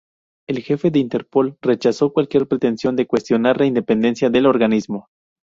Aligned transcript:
El 0.49 0.63
jefe 0.63 0.89
de 0.89 0.97
Interpol 0.97 1.57
rechazó 1.61 2.11
cualquier 2.11 2.47
pretensión 2.47 2.95
de 2.95 3.05
cuestionar 3.05 3.59
la 3.59 3.67
independencia 3.67 4.31
del 4.31 4.47
organismo. 4.47 5.09